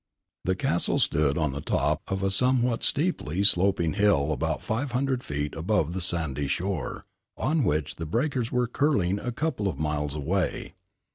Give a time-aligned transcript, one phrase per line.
[0.45, 5.23] The castle stood on the top of a somewhat steeply sloping hill about five hundred
[5.23, 7.05] feet above the sandy shore,
[7.37, 10.73] on which the breakers were curling a couple of miles away.